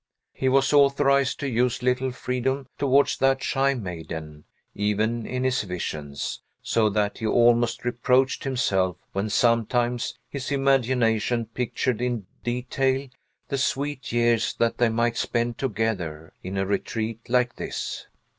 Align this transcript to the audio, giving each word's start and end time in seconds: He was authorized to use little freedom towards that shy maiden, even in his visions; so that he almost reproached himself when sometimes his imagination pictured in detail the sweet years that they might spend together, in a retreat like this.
He 0.33 0.49
was 0.49 0.73
authorized 0.73 1.39
to 1.41 1.47
use 1.47 1.83
little 1.83 2.09
freedom 2.11 2.65
towards 2.79 3.19
that 3.19 3.43
shy 3.43 3.75
maiden, 3.75 4.45
even 4.73 5.27
in 5.27 5.43
his 5.43 5.61
visions; 5.61 6.41
so 6.63 6.89
that 6.89 7.19
he 7.19 7.27
almost 7.27 7.85
reproached 7.85 8.43
himself 8.43 8.97
when 9.11 9.29
sometimes 9.29 10.17
his 10.27 10.51
imagination 10.51 11.45
pictured 11.45 12.01
in 12.01 12.25
detail 12.43 13.09
the 13.49 13.59
sweet 13.59 14.11
years 14.11 14.55
that 14.55 14.79
they 14.79 14.89
might 14.89 15.17
spend 15.17 15.59
together, 15.59 16.33
in 16.41 16.57
a 16.57 16.65
retreat 16.65 17.19
like 17.29 17.57
this. 17.57 18.07